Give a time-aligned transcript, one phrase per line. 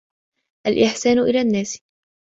[0.67, 1.79] الْإِحْسَانُ إلَى النَّاسِ